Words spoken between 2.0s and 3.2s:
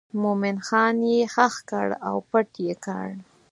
او پټ یې کړ.